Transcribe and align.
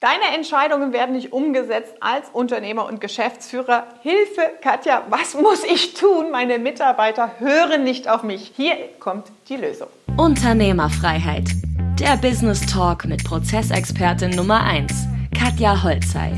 Deine 0.00 0.34
Entscheidungen 0.34 0.94
werden 0.94 1.14
nicht 1.14 1.30
umgesetzt 1.30 1.92
als 2.00 2.30
Unternehmer 2.32 2.86
und 2.86 3.02
Geschäftsführer. 3.02 3.86
Hilfe, 4.00 4.40
Katja, 4.62 5.02
was 5.10 5.34
muss 5.34 5.62
ich 5.62 5.92
tun? 5.92 6.30
Meine 6.30 6.58
Mitarbeiter 6.58 7.32
hören 7.38 7.84
nicht 7.84 8.08
auf 8.08 8.22
mich. 8.22 8.50
Hier 8.56 8.76
kommt 8.98 9.26
die 9.50 9.56
Lösung. 9.56 9.88
Unternehmerfreiheit. 10.16 11.50
Der 11.98 12.16
Business 12.16 12.64
Talk 12.64 13.04
mit 13.04 13.22
Prozessexpertin 13.24 14.30
Nummer 14.30 14.62
1, 14.64 14.90
Katja 15.38 15.82
Holzei. 15.82 16.32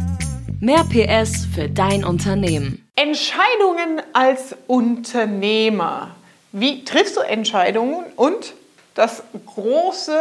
Mehr 0.59 0.83
PS 0.83 1.47
für 1.55 1.69
dein 1.69 2.05
Unternehmen. 2.05 2.85
Entscheidungen 2.97 4.03
als 4.13 4.57
Unternehmer. 4.67 6.17
Wie 6.51 6.83
triffst 6.83 7.17
du 7.17 7.21
Entscheidungen? 7.21 8.07
Und 8.17 8.55
das 8.97 9.23
große 9.47 10.19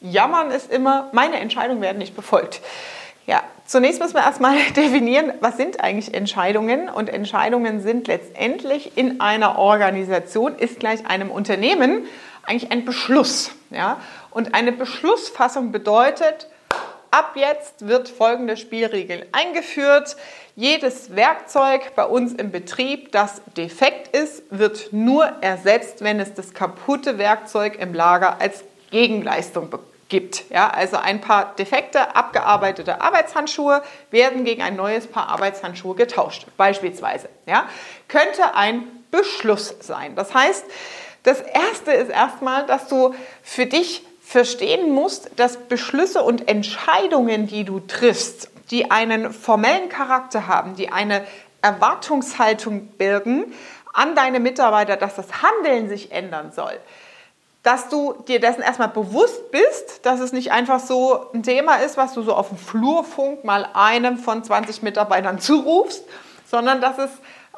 Jammern 0.00 0.50
ist 0.50 0.70
immer, 0.72 1.08
meine 1.12 1.38
Entscheidungen 1.40 1.80
werden 1.80 1.98
nicht 1.98 2.14
befolgt. 2.14 2.60
Ja, 3.26 3.42
zunächst 3.66 4.00
müssen 4.00 4.14
wir 4.14 4.22
erstmal 4.22 4.56
definieren, 4.76 5.32
was 5.40 5.56
sind 5.56 5.80
eigentlich 5.80 6.14
Entscheidungen? 6.14 6.88
Und 6.88 7.08
Entscheidungen 7.08 7.82
sind 7.82 8.08
letztendlich 8.08 8.96
in 8.96 9.20
einer 9.20 9.58
Organisation, 9.58 10.56
ist 10.56 10.80
gleich 10.80 11.06
einem 11.06 11.30
Unternehmen 11.30 12.06
eigentlich 12.44 12.72
ein 12.72 12.84
Beschluss. 12.84 13.50
Ja? 13.70 14.00
Und 14.30 14.54
eine 14.54 14.72
Beschlussfassung 14.72 15.72
bedeutet, 15.72 16.48
ab 17.10 17.32
jetzt 17.34 17.86
wird 17.86 18.08
folgende 18.08 18.56
Spielregel 18.56 19.26
eingeführt. 19.32 20.16
Jedes 20.56 21.14
Werkzeug 21.14 21.94
bei 21.94 22.04
uns 22.04 22.32
im 22.32 22.50
Betrieb, 22.50 23.12
das 23.12 23.42
defekt 23.56 24.16
ist, 24.16 24.42
wird 24.50 24.92
nur 24.92 25.26
ersetzt, 25.42 26.02
wenn 26.02 26.18
es 26.18 26.34
das 26.34 26.54
kaputte 26.54 27.18
Werkzeug 27.18 27.78
im 27.78 27.94
Lager 27.94 28.40
als 28.40 28.64
Gegenleistung 28.90 29.70
gibt. 30.08 30.50
Ja, 30.50 30.70
also 30.70 30.96
ein 30.96 31.20
paar 31.20 31.54
defekte, 31.56 32.16
abgearbeitete 32.16 33.00
Arbeitshandschuhe 33.00 33.82
werden 34.10 34.44
gegen 34.44 34.62
ein 34.62 34.76
neues 34.76 35.06
Paar 35.06 35.28
Arbeitshandschuhe 35.28 35.94
getauscht, 35.94 36.46
beispielsweise. 36.56 37.28
Ja, 37.46 37.68
könnte 38.08 38.54
ein 38.54 38.84
Beschluss 39.10 39.74
sein. 39.80 40.14
Das 40.14 40.34
heißt, 40.34 40.64
das 41.22 41.40
Erste 41.40 41.92
ist 41.92 42.10
erstmal, 42.10 42.66
dass 42.66 42.88
du 42.88 43.14
für 43.42 43.66
dich 43.66 44.04
verstehen 44.22 44.92
musst, 44.92 45.30
dass 45.36 45.56
Beschlüsse 45.56 46.22
und 46.22 46.48
Entscheidungen, 46.48 47.46
die 47.46 47.64
du 47.64 47.80
triffst, 47.80 48.50
die 48.70 48.90
einen 48.90 49.32
formellen 49.32 49.88
Charakter 49.88 50.46
haben, 50.46 50.76
die 50.76 50.90
eine 50.90 51.26
Erwartungshaltung 51.62 52.88
birgen 52.88 53.52
an 53.92 54.14
deine 54.14 54.38
Mitarbeiter, 54.38 54.96
dass 54.96 55.16
das 55.16 55.42
Handeln 55.42 55.88
sich 55.88 56.12
ändern 56.12 56.52
soll, 56.52 56.78
dass 57.68 57.90
du 57.90 58.14
dir 58.26 58.40
dessen 58.40 58.62
erstmal 58.62 58.88
bewusst 58.88 59.50
bist, 59.50 60.06
dass 60.06 60.20
es 60.20 60.32
nicht 60.32 60.52
einfach 60.52 60.80
so 60.80 61.26
ein 61.34 61.42
Thema 61.42 61.74
ist, 61.76 61.98
was 61.98 62.14
du 62.14 62.22
so 62.22 62.32
auf 62.34 62.48
dem 62.48 62.56
Flurfunk 62.56 63.44
mal 63.44 63.68
einem 63.74 64.16
von 64.16 64.42
20 64.42 64.80
Mitarbeitern 64.82 65.38
zurufst, 65.38 66.02
sondern 66.50 66.80
dass 66.80 66.96
es 66.96 67.10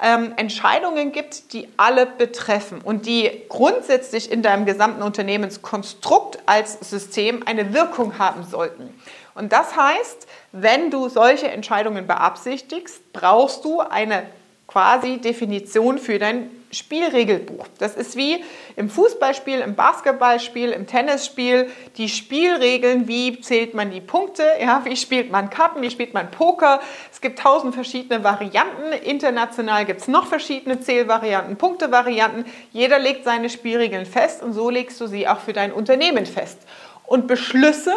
ähm, 0.02 0.32
Entscheidungen 0.36 1.12
gibt, 1.12 1.52
die 1.52 1.68
alle 1.76 2.06
betreffen 2.06 2.80
und 2.82 3.06
die 3.06 3.44
grundsätzlich 3.48 4.32
in 4.32 4.42
deinem 4.42 4.66
gesamten 4.66 5.04
Unternehmenskonstrukt 5.04 6.40
als 6.44 6.80
System 6.80 7.44
eine 7.46 7.72
Wirkung 7.72 8.18
haben 8.18 8.42
sollten. 8.42 8.92
Und 9.36 9.52
das 9.52 9.76
heißt, 9.76 10.26
wenn 10.50 10.90
du 10.90 11.08
solche 11.08 11.46
Entscheidungen 11.46 12.08
beabsichtigst, 12.08 13.12
brauchst 13.12 13.64
du 13.64 13.78
eine 13.78 14.24
quasi 14.70 15.18
Definition 15.18 15.98
für 15.98 16.20
dein 16.20 16.48
Spielregelbuch. 16.70 17.66
Das 17.78 17.96
ist 17.96 18.16
wie 18.16 18.44
im 18.76 18.88
Fußballspiel, 18.88 19.58
im 19.58 19.74
Basketballspiel, 19.74 20.70
im 20.70 20.86
Tennisspiel 20.86 21.68
die 21.96 22.08
Spielregeln, 22.08 23.08
wie 23.08 23.40
zählt 23.40 23.74
man 23.74 23.90
die 23.90 24.00
Punkte, 24.00 24.44
ja, 24.60 24.82
wie 24.84 24.96
spielt 24.96 25.32
man 25.32 25.50
Karten, 25.50 25.82
wie 25.82 25.90
spielt 25.90 26.14
man 26.14 26.30
Poker. 26.30 26.78
Es 27.10 27.20
gibt 27.20 27.40
tausend 27.40 27.74
verschiedene 27.74 28.22
Varianten. 28.22 28.92
International 29.04 29.84
gibt 29.84 30.02
es 30.02 30.08
noch 30.08 30.26
verschiedene 30.28 30.78
Zählvarianten, 30.78 31.56
Punktevarianten. 31.56 32.44
Jeder 32.70 33.00
legt 33.00 33.24
seine 33.24 33.50
Spielregeln 33.50 34.06
fest 34.06 34.40
und 34.40 34.52
so 34.52 34.70
legst 34.70 35.00
du 35.00 35.08
sie 35.08 35.26
auch 35.26 35.40
für 35.40 35.52
dein 35.52 35.72
Unternehmen 35.72 36.26
fest. 36.26 36.60
Und 37.06 37.26
Beschlüsse 37.26 37.94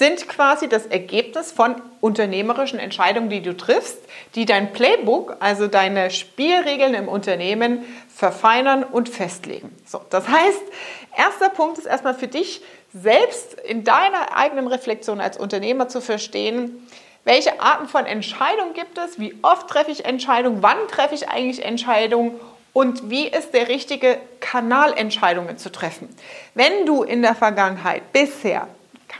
sind 0.00 0.28
quasi 0.28 0.66
das 0.66 0.86
Ergebnis 0.86 1.52
von 1.52 1.74
unternehmerischen 2.00 2.78
Entscheidungen, 2.78 3.28
die 3.28 3.42
du 3.42 3.54
triffst, 3.54 3.98
die 4.34 4.46
dein 4.46 4.72
Playbook, 4.72 5.36
also 5.40 5.66
deine 5.66 6.10
Spielregeln 6.10 6.94
im 6.94 7.06
Unternehmen 7.06 7.84
verfeinern 8.08 8.82
und 8.82 9.10
festlegen. 9.10 9.76
So, 9.84 10.00
das 10.08 10.26
heißt, 10.26 10.62
erster 11.18 11.50
Punkt 11.50 11.76
ist 11.76 11.84
erstmal 11.84 12.14
für 12.14 12.28
dich 12.28 12.62
selbst 12.94 13.60
in 13.60 13.84
deiner 13.84 14.34
eigenen 14.34 14.68
Reflexion 14.68 15.20
als 15.20 15.36
Unternehmer 15.36 15.88
zu 15.88 16.00
verstehen, 16.00 16.88
welche 17.24 17.60
Arten 17.60 17.86
von 17.86 18.06
Entscheidungen 18.06 18.72
gibt 18.72 18.96
es, 18.96 19.18
wie 19.18 19.34
oft 19.42 19.68
treffe 19.68 19.90
ich 19.90 20.06
Entscheidungen, 20.06 20.62
wann 20.62 20.78
treffe 20.88 21.14
ich 21.14 21.28
eigentlich 21.28 21.62
Entscheidungen 21.62 22.40
und 22.72 23.10
wie 23.10 23.28
ist 23.28 23.52
der 23.52 23.68
richtige 23.68 24.16
Kanal, 24.40 24.94
Entscheidungen 24.96 25.58
zu 25.58 25.70
treffen. 25.70 26.08
Wenn 26.54 26.86
du 26.86 27.02
in 27.02 27.20
der 27.20 27.34
Vergangenheit 27.34 28.14
bisher 28.14 28.66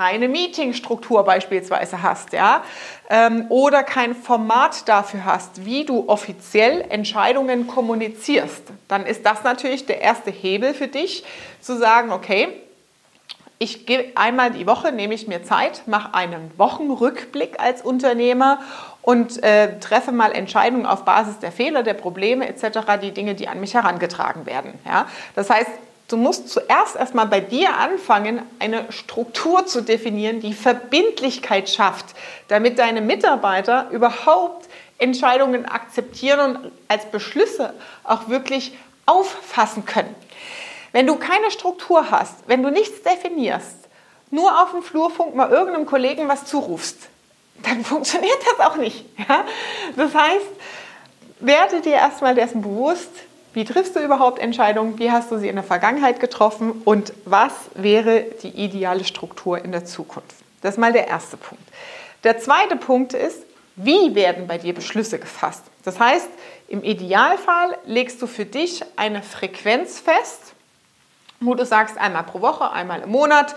keine 0.01 0.29
Meetingstruktur 0.29 1.25
beispielsweise 1.25 2.01
hast, 2.01 2.33
ja, 2.33 2.63
ähm, 3.11 3.45
oder 3.51 3.83
kein 3.83 4.15
Format 4.15 4.89
dafür 4.89 5.27
hast, 5.27 5.67
wie 5.67 5.85
du 5.85 6.09
offiziell 6.09 6.87
Entscheidungen 6.89 7.67
kommunizierst, 7.67 8.63
dann 8.89 9.05
ist 9.05 9.27
das 9.27 9.45
natürlich 9.45 9.85
der 9.85 10.01
erste 10.01 10.31
Hebel 10.31 10.73
für 10.73 10.89
dich, 10.89 11.23
zu 11.61 11.77
sagen, 11.77 12.13
okay, 12.13 12.49
ich 13.59 13.85
gehe 13.85 14.13
einmal 14.15 14.53
die 14.53 14.67
Woche, 14.67 14.91
nehme 14.91 15.13
ich 15.13 15.29
mir 15.29 15.43
Zeit, 15.43 15.83
mache 15.85 16.15
einen 16.15 16.51
Wochenrückblick 16.57 17.61
als 17.61 17.83
Unternehmer 17.83 18.61
und 19.03 19.43
äh, 19.43 19.79
treffe 19.81 20.13
mal 20.13 20.33
Entscheidungen 20.33 20.87
auf 20.87 21.05
Basis 21.05 21.41
der 21.41 21.53
Fehler, 21.53 21.83
der 21.83 21.93
Probleme 21.93 22.49
etc., 22.49 22.79
die 23.03 23.13
Dinge, 23.13 23.35
die 23.35 23.49
an 23.49 23.61
mich 23.61 23.75
herangetragen 23.75 24.47
werden. 24.47 24.73
Ja? 24.87 25.09
Das 25.35 25.51
heißt, 25.51 25.71
Du 26.11 26.17
musst 26.17 26.49
zuerst 26.49 26.97
erstmal 26.97 27.27
bei 27.27 27.39
dir 27.39 27.77
anfangen, 27.77 28.43
eine 28.59 28.91
Struktur 28.91 29.67
zu 29.67 29.81
definieren, 29.81 30.41
die 30.41 30.55
Verbindlichkeit 30.55 31.71
schafft, 31.71 32.07
damit 32.49 32.81
deine 32.81 33.01
Mitarbeiter 33.01 33.89
überhaupt 33.91 34.69
Entscheidungen 34.99 35.67
akzeptieren 35.67 36.57
und 36.57 36.73
als 36.89 37.07
Beschlüsse 37.07 37.75
auch 38.03 38.29
wirklich 38.29 38.77
auffassen 39.07 39.85
können. 39.85 40.13
Wenn 40.91 41.07
du 41.07 41.15
keine 41.15 41.53
Struktur 41.53 42.11
hast, 42.11 42.35
wenn 42.49 42.65
du 42.65 42.71
nichts 42.71 43.03
definierst, 43.03 43.77
nur 44.33 44.63
auf 44.63 44.73
dem 44.73 44.83
Flurfunk 44.83 45.37
mal 45.37 45.49
irgendeinem 45.49 45.87
Kollegen 45.87 46.27
was 46.27 46.45
zurufst, 46.45 47.09
dann 47.63 47.85
funktioniert 47.85 48.39
das 48.51 48.67
auch 48.67 48.77
nicht. 48.77 49.05
Ja? 49.29 49.45
Das 49.95 50.13
heißt, 50.13 50.47
werde 51.39 51.81
dir 51.83 51.95
erstmal 51.95 52.35
dessen 52.35 52.63
bewusst, 52.63 53.11
wie 53.53 53.65
triffst 53.65 53.97
du 53.97 54.01
überhaupt 54.01 54.39
Entscheidungen? 54.39 54.99
Wie 54.99 55.11
hast 55.11 55.31
du 55.31 55.39
sie 55.39 55.49
in 55.49 55.57
der 55.57 55.65
Vergangenheit 55.65 56.21
getroffen? 56.21 56.83
Und 56.85 57.13
was 57.25 57.53
wäre 57.75 58.25
die 58.43 58.49
ideale 58.49 59.05
Struktur 59.05 59.65
in 59.65 59.73
der 59.73 59.85
Zukunft? 59.85 60.37
Das 60.63 60.75
ist 60.75 60.79
mal 60.79 60.93
der 60.93 61.09
erste 61.09 61.37
Punkt. 61.37 61.65
Der 62.23 62.39
zweite 62.39 62.77
Punkt 62.77 63.15
ist, 63.15 63.43
wie 63.77 64.15
werden 64.15 64.47
bei 64.47 64.59
dir 64.59 64.75
Beschlüsse 64.75 65.19
gefasst? 65.19 65.65
Das 65.85 65.99
heißt, 65.99 66.29
im 66.69 66.85
Idealfall 66.85 67.77
legst 67.87 68.21
du 68.21 68.27
für 68.27 68.45
dich 68.45 68.83
eine 68.97 69.23
Frequenz 69.23 69.99
fest, 69.99 70.53
wo 71.41 71.55
du 71.55 71.65
sagst, 71.65 71.97
einmal 71.99 72.25
pro 72.25 72.43
Woche, 72.43 72.71
einmal 72.71 73.01
im 73.01 73.11
Monat, 73.11 73.57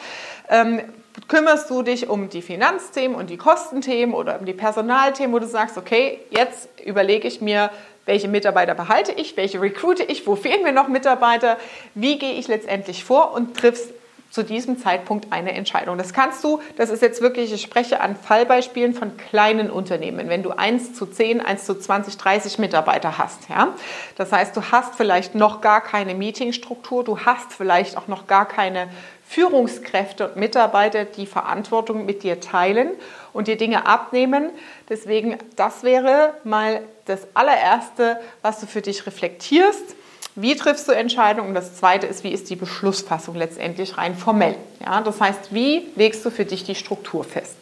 ähm, 0.49 0.81
kümmerst 1.27 1.69
du 1.69 1.83
dich 1.83 2.09
um 2.09 2.29
die 2.29 2.41
Finanzthemen 2.41 3.15
und 3.15 3.29
die 3.29 3.37
Kostenthemen 3.37 4.15
oder 4.15 4.39
um 4.39 4.45
die 4.45 4.53
Personalthemen, 4.53 5.33
wo 5.33 5.39
du 5.39 5.45
sagst, 5.45 5.77
okay, 5.77 6.19
jetzt 6.31 6.69
überlege 6.83 7.27
ich 7.27 7.41
mir, 7.41 7.69
welche 8.05 8.27
Mitarbeiter 8.27 8.75
behalte 8.75 9.11
ich, 9.13 9.37
welche 9.37 9.61
recruite 9.61 10.03
ich, 10.03 10.27
wo 10.27 10.35
fehlen 10.35 10.63
mir 10.63 10.73
noch 10.73 10.87
Mitarbeiter, 10.87 11.57
wie 11.95 12.19
gehe 12.19 12.33
ich 12.33 12.47
letztendlich 12.47 13.03
vor 13.03 13.33
und 13.33 13.55
triffst 13.55 13.93
zu 14.33 14.41
diesem 14.41 14.79
Zeitpunkt 14.79 15.31
eine 15.31 15.51
Entscheidung. 15.53 15.95
Das 15.99 16.11
kannst 16.11 16.43
du, 16.43 16.59
das 16.75 16.89
ist 16.89 17.03
jetzt 17.03 17.21
wirklich, 17.21 17.53
ich 17.53 17.61
spreche 17.61 18.01
an 18.01 18.15
Fallbeispielen 18.15 18.95
von 18.95 19.15
kleinen 19.15 19.69
Unternehmen, 19.69 20.27
wenn 20.27 20.41
du 20.41 20.49
1 20.49 20.95
zu 20.95 21.05
10, 21.05 21.39
1 21.39 21.65
zu 21.65 21.77
20, 21.77 22.17
30 22.17 22.57
Mitarbeiter 22.57 23.19
hast. 23.19 23.47
Ja? 23.47 23.75
Das 24.15 24.31
heißt, 24.31 24.57
du 24.57 24.63
hast 24.71 24.95
vielleicht 24.95 25.35
noch 25.35 25.61
gar 25.61 25.81
keine 25.81 26.15
Meetingstruktur, 26.15 27.03
du 27.03 27.19
hast 27.19 27.53
vielleicht 27.53 27.95
auch 27.95 28.07
noch 28.07 28.25
gar 28.25 28.47
keine 28.47 28.87
Führungskräfte 29.23 30.29
und 30.29 30.37
Mitarbeiter, 30.37 31.05
die 31.05 31.27
Verantwortung 31.27 32.07
mit 32.07 32.23
dir 32.23 32.39
teilen 32.39 32.89
und 33.33 33.47
dir 33.47 33.57
Dinge 33.57 33.85
abnehmen. 33.85 34.51
Deswegen, 34.89 35.37
das 35.55 35.83
wäre 35.83 36.33
mal 36.43 36.81
das 37.05 37.27
allererste, 37.33 38.19
was 38.41 38.59
du 38.59 38.67
für 38.67 38.81
dich 38.81 39.05
reflektierst. 39.05 39.95
Wie 40.35 40.55
triffst 40.55 40.87
du 40.87 40.91
Entscheidungen? 40.93 41.49
Und 41.49 41.55
das 41.55 41.75
zweite 41.75 42.07
ist, 42.07 42.23
wie 42.23 42.31
ist 42.31 42.49
die 42.49 42.55
Beschlussfassung 42.55 43.35
letztendlich 43.35 43.97
rein 43.97 44.15
formell? 44.15 44.55
Ja, 44.83 45.01
das 45.01 45.21
heißt, 45.21 45.53
wie 45.53 45.87
legst 45.95 46.25
du 46.25 46.31
für 46.31 46.45
dich 46.45 46.63
die 46.63 46.75
Struktur 46.75 47.23
fest? 47.23 47.55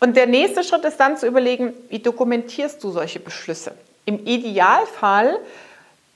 Und 0.00 0.16
der 0.16 0.26
nächste 0.26 0.62
Schritt 0.62 0.84
ist 0.84 0.98
dann 0.98 1.16
zu 1.16 1.26
überlegen, 1.26 1.72
wie 1.88 1.98
dokumentierst 1.98 2.82
du 2.84 2.90
solche 2.90 3.18
Beschlüsse? 3.18 3.72
Im 4.04 4.24
Idealfall, 4.26 5.40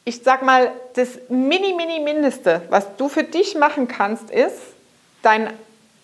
ich 0.05 0.23
sag 0.23 0.43
mal, 0.43 0.71
das 0.95 1.19
mini, 1.29 1.73
mini, 1.73 1.99
mindeste, 1.99 2.63
was 2.71 2.87
du 2.97 3.09
für 3.09 3.25
dich 3.25 3.57
machen 3.57 3.89
kannst, 3.89 4.31
ist, 4.31 4.61
dein 5.23 5.53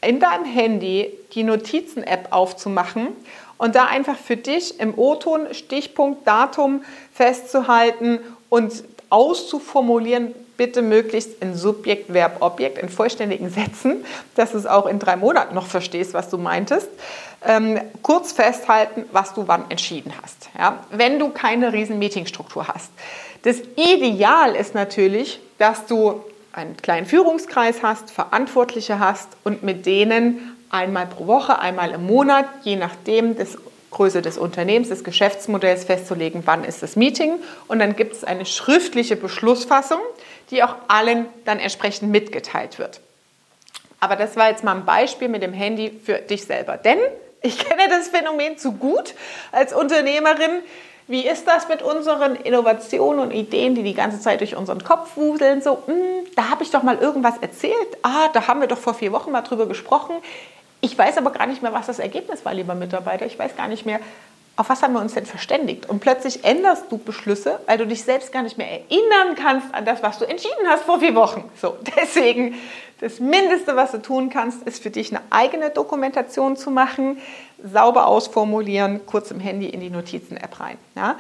in 0.00 0.21
deinem 0.21 0.45
Handy 0.45 1.12
die 1.35 1.43
Notizen-App 1.43 2.29
aufzumachen 2.31 3.09
und 3.56 3.75
da 3.75 3.87
einfach 3.87 4.17
für 4.17 4.37
dich 4.37 4.79
im 4.81 4.97
O-Ton 4.97 5.53
Stichpunkt, 5.53 6.27
Datum 6.27 6.83
festzuhalten 7.12 8.21
und 8.49 8.85
auszuformulieren, 9.11 10.35
bitte 10.56 10.83
möglichst 10.83 11.41
in 11.41 11.55
Subjekt, 11.55 12.12
Verb, 12.12 12.39
Objekt, 12.41 12.79
in 12.79 12.89
vollständigen 12.89 13.49
Sätzen, 13.49 14.05
dass 14.35 14.53
du 14.53 14.59
es 14.59 14.67
auch 14.67 14.87
in 14.87 14.99
drei 14.99 15.17
Monaten 15.17 15.55
noch 15.55 15.67
verstehst, 15.67 16.15
was 16.15 16.29
du 16.31 16.37
meintest. 16.37 16.89
Ähm, 17.47 17.81
kurz 18.03 18.33
festhalten, 18.33 19.05
was 19.12 19.35
du 19.35 19.47
wann 19.47 19.71
entschieden 19.71 20.12
hast. 20.21 20.51
Ja? 20.59 20.85
Wenn 20.91 21.19
du 21.19 21.31
keine 21.31 21.73
riesen 21.73 21.99
Meetingstruktur 21.99 22.67
hast. 22.67 22.91
Das 23.43 23.59
Ideal 23.77 24.56
ist 24.56 24.75
natürlich, 24.75 25.41
dass 25.59 25.87
du 25.87 26.25
einen 26.58 26.76
kleinen 26.76 27.06
Führungskreis 27.06 27.82
hast, 27.82 28.10
Verantwortliche 28.10 28.99
hast 28.99 29.28
und 29.44 29.62
mit 29.62 29.87
denen 29.87 30.56
einmal 30.70 31.06
pro 31.06 31.26
Woche, 31.26 31.58
einmal 31.58 31.93
im 31.93 32.06
Monat, 32.06 32.46
je 32.62 32.76
nachdem 32.76 33.37
des 33.37 33.56
Größe 33.90 34.20
des 34.20 34.37
Unternehmens, 34.37 34.90
des 34.90 35.02
Geschäftsmodells 35.02 35.84
festzulegen, 35.84 36.43
wann 36.44 36.64
ist 36.64 36.82
das 36.82 36.96
Meeting. 36.96 37.37
Und 37.69 37.78
dann 37.78 37.96
gibt 37.96 38.12
es 38.12 38.25
eine 38.25 38.44
schriftliche 38.44 39.16
Beschlussfassung, 39.16 40.00
die 40.50 40.62
auch 40.62 40.75
allen 40.88 41.26
dann 41.46 41.58
entsprechend 41.58 42.10
mitgeteilt 42.10 42.78
wird. 42.78 43.00
Aber 44.00 44.16
das 44.16 44.37
war 44.37 44.50
jetzt 44.50 44.62
mal 44.62 44.76
ein 44.76 44.84
Beispiel 44.84 45.28
mit 45.28 45.43
dem 45.43 45.55
Handy 45.55 45.99
für 46.05 46.19
dich 46.19 46.44
selber. 46.44 46.76
Denn 46.76 46.99
ich 47.40 47.58
kenne 47.58 47.88
das 47.88 48.08
Phänomen 48.08 48.58
zu 48.58 48.72
gut 48.72 49.14
als 49.52 49.72
Unternehmerin. 49.72 50.62
Wie 51.08 51.26
ist 51.26 51.46
das 51.46 51.69
mit 51.69 51.81
unseren 51.81 52.37
Innovationen 52.37 53.19
und 53.19 53.31
Ideen, 53.32 53.75
die 53.75 53.82
die 53.82 53.94
ganze 53.94 54.20
Zeit 54.20 54.40
durch 54.40 54.55
unseren 54.55 54.84
Kopf 54.84 55.16
wuseln? 55.16 55.62
So, 55.62 55.82
mh, 55.87 55.94
hm, 55.94 56.26
da 56.37 56.50
habe 56.50 56.62
ich 56.62 56.70
doch 56.70 56.82
mal 56.82 56.99
irgendwas 56.99 57.38
erzählt. 57.38 57.75
Ah, 58.02 58.28
da 58.34 58.46
haben 58.46 58.60
wir 58.60 58.69
doch 58.69 58.76
vor 58.76 58.93
vier 58.93 59.10
Wochen 59.10 59.32
mal 59.32 59.40
drüber 59.40 59.66
gesprochen. 59.66 60.16
Ich 60.82 60.96
weiß 60.96 61.16
aber 61.16 61.31
gar 61.31 61.46
nicht 61.46 61.62
mehr, 61.62 61.72
was 61.72 61.87
das 61.87 61.99
Ergebnis 61.99 62.44
war, 62.44 62.52
lieber 62.52 62.75
Mitarbeiter. 62.75 63.25
Ich 63.25 63.38
weiß 63.38 63.56
gar 63.56 63.69
nicht 63.69 63.87
mehr, 63.87 64.00
auf 64.58 64.69
was 64.70 64.82
haben 64.82 64.93
wir 64.94 65.00
uns 65.00 65.14
denn 65.14 65.25
verständigt? 65.25 65.88
Und 65.88 66.00
plötzlich 66.00 66.44
änderst 66.44 66.87
du 66.90 66.99
Beschlüsse, 66.99 67.60
weil 67.66 67.78
du 67.78 67.87
dich 67.87 68.02
selbst 68.02 68.32
gar 68.32 68.43
nicht 68.43 68.58
mehr 68.58 68.69
erinnern 68.69 69.37
kannst 69.37 69.72
an 69.72 69.84
das, 69.84 70.02
was 70.02 70.19
du 70.19 70.25
entschieden 70.25 70.66
hast 70.66 70.82
vor 70.82 70.99
vier 70.99 71.14
Wochen. 71.14 71.49
So, 71.55 71.76
deswegen 71.96 72.56
das 73.00 73.20
Mindeste, 73.20 73.76
was 73.76 73.93
du 73.93 74.02
tun 74.02 74.31
kannst, 74.31 74.64
ist 74.64 74.82
für 74.82 74.90
dich 74.90 75.14
eine 75.14 75.22
eigene 75.31 75.70
Dokumentation 75.70 76.56
zu 76.56 76.72
machen, 76.72 77.19
sauber 77.62 78.08
ausformulieren, 78.08 79.06
kurz 79.06 79.31
im 79.31 79.38
Handy 79.38 79.69
in 79.69 79.78
die 79.78 79.90
Notizen-App 79.90 80.58
rein. 80.58 80.76
Ja? 80.96 81.16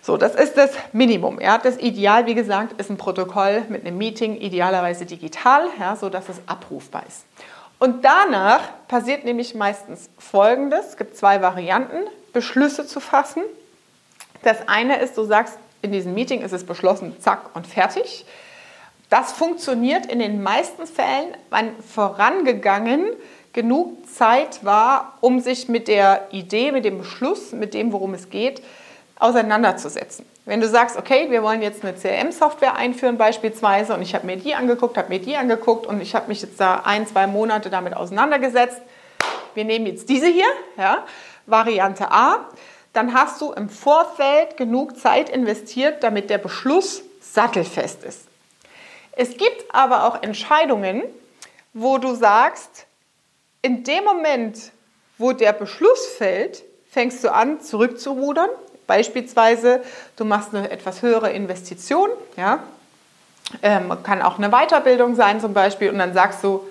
So, 0.00 0.16
das 0.16 0.36
ist 0.36 0.56
das 0.56 0.70
Minimum. 0.92 1.40
Ja? 1.40 1.58
Das 1.58 1.76
Ideal, 1.76 2.26
wie 2.26 2.36
gesagt, 2.36 2.80
ist 2.80 2.88
ein 2.88 2.98
Protokoll 2.98 3.64
mit 3.68 3.84
einem 3.84 3.98
Meeting, 3.98 4.36
idealerweise 4.36 5.06
digital, 5.06 5.66
ja, 5.80 5.96
sodass 5.96 6.28
es 6.28 6.40
abrufbar 6.46 7.02
ist. 7.08 7.24
Und 7.80 8.04
danach 8.04 8.60
passiert 8.88 9.24
nämlich 9.24 9.54
meistens 9.54 10.10
Folgendes. 10.18 10.90
Es 10.90 10.96
gibt 10.98 11.16
zwei 11.16 11.40
Varianten, 11.40 12.06
Beschlüsse 12.34 12.86
zu 12.86 13.00
fassen. 13.00 13.42
Das 14.42 14.68
eine 14.68 15.00
ist, 15.00 15.16
du 15.16 15.24
sagst, 15.24 15.58
in 15.82 15.90
diesem 15.90 16.12
Meeting 16.12 16.42
ist 16.42 16.52
es 16.52 16.64
beschlossen, 16.64 17.16
zack 17.20 17.56
und 17.56 17.66
fertig. 17.66 18.26
Das 19.08 19.32
funktioniert 19.32 20.06
in 20.06 20.18
den 20.18 20.42
meisten 20.42 20.86
Fällen, 20.86 21.34
wenn 21.48 21.74
vorangegangen 21.82 23.06
genug 23.54 24.06
Zeit 24.08 24.62
war, 24.62 25.16
um 25.20 25.40
sich 25.40 25.68
mit 25.68 25.88
der 25.88 26.28
Idee, 26.32 26.72
mit 26.72 26.84
dem 26.84 26.98
Beschluss, 26.98 27.52
mit 27.52 27.72
dem, 27.72 27.92
worum 27.92 28.12
es 28.12 28.28
geht, 28.28 28.62
auseinanderzusetzen. 29.20 30.26
Wenn 30.46 30.60
du 30.60 30.68
sagst, 30.68 30.96
okay, 30.96 31.30
wir 31.30 31.42
wollen 31.42 31.62
jetzt 31.62 31.84
eine 31.84 31.94
CRM-Software 31.94 32.74
einführen 32.74 33.18
beispielsweise 33.18 33.94
und 33.94 34.02
ich 34.02 34.14
habe 34.14 34.26
mir 34.26 34.36
die 34.36 34.54
angeguckt, 34.54 34.96
habe 34.96 35.10
mir 35.10 35.20
die 35.20 35.36
angeguckt 35.36 35.86
und 35.86 36.00
ich 36.00 36.14
habe 36.14 36.28
mich 36.28 36.42
jetzt 36.42 36.58
da 36.58 36.82
ein, 36.84 37.06
zwei 37.06 37.26
Monate 37.26 37.70
damit 37.70 37.94
auseinandergesetzt. 37.94 38.80
Wir 39.54 39.64
nehmen 39.64 39.86
jetzt 39.86 40.08
diese 40.08 40.26
hier, 40.26 40.46
ja, 40.76 41.04
Variante 41.46 42.10
A. 42.10 42.48
Dann 42.92 43.14
hast 43.14 43.40
du 43.40 43.52
im 43.52 43.68
Vorfeld 43.68 44.56
genug 44.56 44.98
Zeit 44.98 45.28
investiert, 45.28 46.02
damit 46.02 46.30
der 46.30 46.38
Beschluss 46.38 47.02
sattelfest 47.20 48.02
ist. 48.02 48.26
Es 49.12 49.36
gibt 49.36 49.72
aber 49.72 50.04
auch 50.04 50.22
Entscheidungen, 50.22 51.02
wo 51.74 51.98
du 51.98 52.14
sagst, 52.14 52.86
in 53.62 53.84
dem 53.84 54.04
Moment, 54.04 54.72
wo 55.18 55.32
der 55.32 55.52
Beschluss 55.52 56.06
fällt, 56.16 56.64
fängst 56.90 57.22
du 57.22 57.32
an, 57.32 57.60
zurückzurudern 57.60 58.48
Beispielsweise, 58.90 59.82
du 60.16 60.24
machst 60.24 60.52
eine 60.52 60.68
etwas 60.68 61.00
höhere 61.00 61.30
Investition, 61.30 62.08
ja, 62.36 62.58
ähm, 63.62 63.96
kann 64.02 64.20
auch 64.20 64.36
eine 64.36 64.50
Weiterbildung 64.50 65.14
sein 65.14 65.40
zum 65.40 65.54
Beispiel, 65.54 65.90
und 65.90 65.98
dann 65.98 66.12
sagst 66.12 66.42
du, 66.42 66.66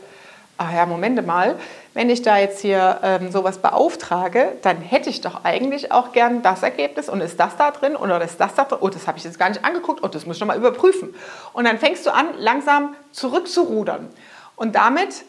ach 0.58 0.74
ja, 0.74 0.86
Momente 0.86 1.22
mal, 1.22 1.56
wenn 1.94 2.10
ich 2.10 2.22
da 2.22 2.38
jetzt 2.38 2.60
hier 2.60 3.00
ähm, 3.04 3.32
sowas 3.32 3.60
beauftrage, 3.60 4.52
dann 4.64 4.82
hätte 4.82 5.10
ich 5.10 5.22
doch 5.22 5.46
eigentlich 5.46 5.94
auch 5.94 6.12
gern 6.12 6.42
das 6.42 6.62
Ergebnis 6.62 7.08
und 7.08 7.22
ist 7.22 7.40
das 7.40 7.56
da 7.56 7.72
drin 7.72 7.96
oder 7.96 8.22
ist 8.22 8.38
das 8.38 8.54
da 8.54 8.66
drin? 8.66 8.80
Oh, 8.82 8.90
das 8.90 9.08
habe 9.08 9.18
ich 9.18 9.24
jetzt 9.24 9.40
gar 9.40 9.48
nicht 9.48 9.64
angeguckt 9.64 10.02
und 10.02 10.10
oh, 10.10 10.12
das 10.12 10.26
muss 10.26 10.36
ich 10.36 10.42
noch 10.42 10.48
mal 10.48 10.58
überprüfen. 10.58 11.16
Und 11.54 11.64
dann 11.64 11.80
fängst 11.80 12.06
du 12.06 12.14
an, 12.14 12.28
langsam 12.38 12.96
zurückzurudern. 13.14 14.10
Und 14.58 14.76
damit 14.76 15.24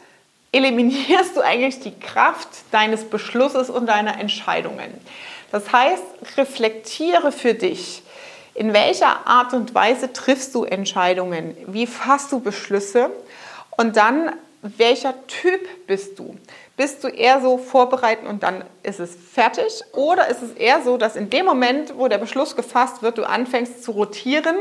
eliminierst 0.52 1.36
du 1.36 1.40
eigentlich 1.40 1.80
die 1.80 1.98
Kraft 1.98 2.48
deines 2.70 3.04
Beschlusses 3.04 3.70
und 3.70 3.86
deiner 3.86 4.18
Entscheidungen. 4.18 4.92
Das 5.52 5.72
heißt, 5.72 6.02
reflektiere 6.36 7.32
für 7.32 7.54
dich, 7.54 8.02
in 8.54 8.72
welcher 8.72 9.26
Art 9.26 9.54
und 9.54 9.74
Weise 9.74 10.12
triffst 10.12 10.54
du 10.54 10.64
Entscheidungen, 10.64 11.56
wie 11.66 11.86
fasst 11.86 12.32
du 12.32 12.40
Beschlüsse 12.40 13.10
und 13.70 13.96
dann, 13.96 14.32
welcher 14.62 15.14
Typ 15.26 15.86
bist 15.86 16.18
du? 16.18 16.36
Bist 16.76 17.02
du 17.02 17.08
eher 17.08 17.40
so 17.40 17.56
vorbereiten 17.56 18.26
und 18.26 18.42
dann 18.42 18.64
ist 18.82 19.00
es 19.00 19.14
fertig? 19.14 19.82
Oder 19.92 20.28
ist 20.28 20.42
es 20.42 20.52
eher 20.52 20.82
so, 20.82 20.98
dass 20.98 21.16
in 21.16 21.30
dem 21.30 21.46
Moment, 21.46 21.96
wo 21.96 22.08
der 22.08 22.18
Beschluss 22.18 22.56
gefasst 22.56 23.02
wird, 23.02 23.16
du 23.16 23.24
anfängst 23.24 23.82
zu 23.82 23.92
rotieren 23.92 24.56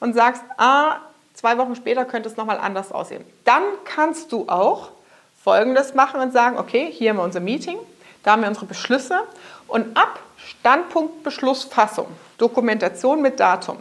und 0.00 0.14
sagst, 0.14 0.42
ah, 0.56 0.96
zwei 1.34 1.56
Wochen 1.58 1.76
später 1.76 2.04
könnte 2.04 2.28
es 2.28 2.36
nochmal 2.36 2.58
anders 2.58 2.90
aussehen? 2.90 3.24
Dann 3.44 3.62
kannst 3.84 4.32
du 4.32 4.48
auch 4.48 4.90
Folgendes 5.44 5.92
machen 5.92 6.22
und 6.22 6.32
sagen, 6.32 6.56
okay, 6.58 6.90
hier 6.90 7.10
haben 7.10 7.18
wir 7.18 7.22
unser 7.22 7.40
Meeting, 7.40 7.76
da 8.22 8.32
haben 8.32 8.40
wir 8.40 8.48
unsere 8.48 8.64
Beschlüsse 8.64 9.20
und 9.68 9.94
ab 9.94 10.18
Standpunkt 10.38 11.22
Beschlussfassung, 11.22 12.06
Dokumentation 12.38 13.20
mit 13.20 13.38
Datum, 13.38 13.76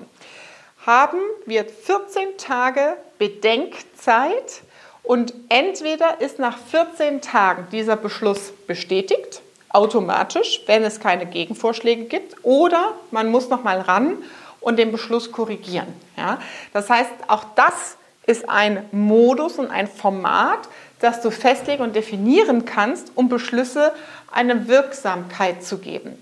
haben 0.85 1.19
wir 1.45 1.63
14 1.63 2.37
Tage 2.37 2.97
Bedenkzeit 3.17 4.63
und 5.03 5.33
entweder 5.47 6.19
ist 6.19 6.37
nach 6.37 6.57
14 6.57 7.21
Tagen 7.21 7.67
dieser 7.71 7.95
Beschluss 7.95 8.51
bestätigt, 8.67 9.41
automatisch, 9.69 10.61
wenn 10.65 10.83
es 10.83 10.99
keine 10.99 11.25
Gegenvorschläge 11.25 12.03
gibt, 12.03 12.35
oder 12.43 12.91
man 13.11 13.31
muss 13.31 13.47
noch 13.47 13.63
mal 13.63 13.79
ran 13.79 14.17
und 14.59 14.77
den 14.79 14.91
Beschluss 14.91 15.31
korrigieren. 15.31 15.87
Ja? 16.17 16.39
Das 16.73 16.89
heißt, 16.89 17.11
auch 17.27 17.45
das 17.55 17.95
ist 18.25 18.49
ein 18.49 18.85
Modus 18.91 19.59
und 19.59 19.69
ein 19.69 19.87
Format, 19.87 20.69
das 20.99 21.21
du 21.21 21.31
festlegen 21.31 21.83
und 21.83 21.95
definieren 21.95 22.65
kannst, 22.65 23.11
um 23.15 23.27
Beschlüsse 23.29 23.91
eine 24.31 24.67
Wirksamkeit 24.67 25.63
zu 25.63 25.79
geben. 25.79 26.17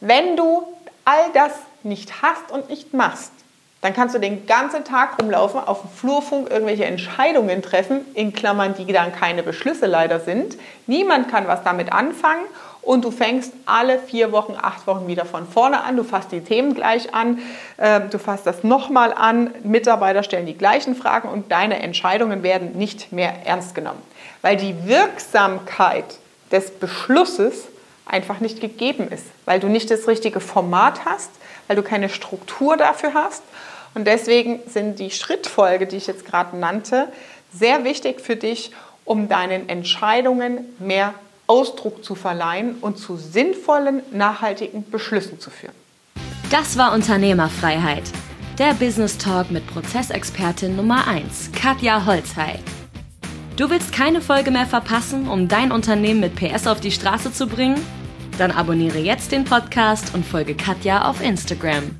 Wenn 0.00 0.36
du 0.36 0.62
all 1.04 1.32
das 1.32 1.52
nicht 1.82 2.22
hast 2.22 2.50
und 2.50 2.68
nicht 2.68 2.92
machst, 2.92 3.32
dann 3.80 3.94
kannst 3.94 4.14
du 4.14 4.18
den 4.18 4.46
ganzen 4.46 4.84
Tag 4.84 5.18
rumlaufen, 5.18 5.60
auf 5.60 5.80
dem 5.80 5.90
Flurfunk 5.90 6.50
irgendwelche 6.50 6.84
Entscheidungen 6.84 7.62
treffen, 7.62 8.04
in 8.12 8.34
Klammern, 8.34 8.74
die 8.74 8.92
dann 8.92 9.12
keine 9.14 9.42
Beschlüsse 9.42 9.86
leider 9.86 10.20
sind. 10.20 10.58
Niemand 10.86 11.30
kann 11.30 11.48
was 11.48 11.62
damit 11.64 11.90
anfangen 11.90 12.44
und 12.82 13.04
du 13.04 13.10
fängst 13.10 13.52
alle 13.66 13.98
vier 13.98 14.32
Wochen, 14.32 14.54
acht 14.60 14.86
Wochen 14.86 15.06
wieder 15.06 15.24
von 15.24 15.46
vorne 15.46 15.82
an. 15.82 15.96
Du 15.96 16.04
fasst 16.04 16.32
die 16.32 16.40
Themen 16.40 16.74
gleich 16.74 17.14
an, 17.14 17.38
ähm, 17.78 18.10
du 18.10 18.18
fasst 18.18 18.46
das 18.46 18.64
nochmal 18.64 19.12
an, 19.12 19.50
Mitarbeiter 19.62 20.22
stellen 20.22 20.46
die 20.46 20.56
gleichen 20.56 20.94
Fragen 20.94 21.28
und 21.28 21.52
deine 21.52 21.82
Entscheidungen 21.82 22.42
werden 22.42 22.76
nicht 22.76 23.12
mehr 23.12 23.46
ernst 23.46 23.74
genommen. 23.74 24.02
Weil 24.42 24.56
die 24.56 24.86
Wirksamkeit 24.86 26.06
des 26.50 26.70
Beschlusses 26.70 27.68
einfach 28.06 28.40
nicht 28.40 28.60
gegeben 28.60 29.08
ist, 29.08 29.26
weil 29.44 29.60
du 29.60 29.68
nicht 29.68 29.90
das 29.90 30.08
richtige 30.08 30.40
Format 30.40 31.04
hast, 31.04 31.30
weil 31.66 31.76
du 31.76 31.82
keine 31.82 32.08
Struktur 32.08 32.76
dafür 32.76 33.14
hast. 33.14 33.42
Und 33.94 34.06
deswegen 34.06 34.60
sind 34.66 34.98
die 34.98 35.10
Schrittfolge, 35.10 35.86
die 35.86 35.96
ich 35.96 36.06
jetzt 36.06 36.24
gerade 36.24 36.56
nannte, 36.56 37.08
sehr 37.52 37.84
wichtig 37.84 38.20
für 38.20 38.36
dich, 38.36 38.72
um 39.04 39.28
deinen 39.28 39.68
Entscheidungen 39.68 40.76
mehr 40.78 41.14
Ausdruck 41.50 42.04
zu 42.04 42.14
verleihen 42.14 42.76
und 42.80 42.96
zu 42.96 43.16
sinnvollen, 43.16 44.02
nachhaltigen 44.12 44.88
Beschlüssen 44.88 45.40
zu 45.40 45.50
führen. 45.50 45.74
Das 46.48 46.78
war 46.78 46.94
Unternehmerfreiheit. 46.94 48.04
Der 48.56 48.72
Business 48.74 49.18
Talk 49.18 49.50
mit 49.50 49.66
Prozessexpertin 49.66 50.76
Nummer 50.76 51.08
1, 51.08 51.50
Katja 51.52 52.06
Holzhey. 52.06 52.60
Du 53.56 53.68
willst 53.68 53.92
keine 53.92 54.20
Folge 54.20 54.52
mehr 54.52 54.66
verpassen, 54.66 55.28
um 55.28 55.48
dein 55.48 55.72
Unternehmen 55.72 56.20
mit 56.20 56.36
PS 56.36 56.68
auf 56.68 56.80
die 56.80 56.92
Straße 56.92 57.32
zu 57.32 57.48
bringen? 57.48 57.84
Dann 58.38 58.52
abonniere 58.52 58.98
jetzt 58.98 59.32
den 59.32 59.44
Podcast 59.44 60.14
und 60.14 60.24
folge 60.24 60.54
Katja 60.54 61.08
auf 61.08 61.20
Instagram. 61.20 61.96